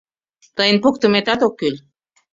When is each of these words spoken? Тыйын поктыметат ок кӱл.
Тыйын 0.55 0.77
поктыметат 0.83 1.39
ок 1.47 1.53
кӱл. 1.59 1.75